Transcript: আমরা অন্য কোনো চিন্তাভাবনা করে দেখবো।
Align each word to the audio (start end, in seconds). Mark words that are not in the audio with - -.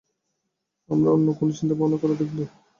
আমরা 0.89 1.09
অন্য 1.11 1.27
কোনো 1.37 1.51
চিন্তাভাবনা 1.57 1.97
করে 2.01 2.15
দেখবো। 2.21 2.43